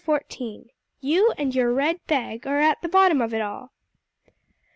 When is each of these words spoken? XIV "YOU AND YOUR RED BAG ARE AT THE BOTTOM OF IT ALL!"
XIV 0.07 0.69
"YOU 0.99 1.31
AND 1.37 1.53
YOUR 1.53 1.71
RED 1.71 2.01
BAG 2.07 2.47
ARE 2.47 2.57
AT 2.59 2.81
THE 2.81 2.89
BOTTOM 2.89 3.21
OF 3.21 3.33
IT 3.35 3.41
ALL!" 3.41 3.71